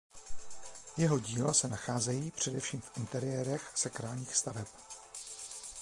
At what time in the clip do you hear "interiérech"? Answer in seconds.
2.97-3.71